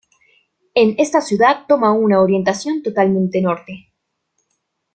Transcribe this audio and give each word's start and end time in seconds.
En 0.73 0.95
esta 0.97 1.21
ciudad, 1.21 1.65
toma 1.67 1.93
una 1.93 2.21
orientación 2.21 2.81
totalmente 2.81 3.39
norte. 3.39 3.91